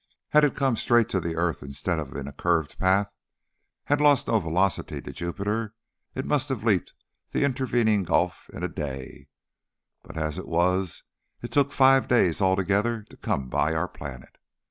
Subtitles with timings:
[0.29, 3.13] Had it come straight to the earth instead of in a curved path,
[3.83, 5.75] had it lost no velocity to Jupiter,
[6.15, 6.95] it must have leapt
[7.29, 9.27] the intervening gulf in a day,
[10.01, 11.03] but as it was
[11.43, 14.39] it took five days altogether to come by our planet.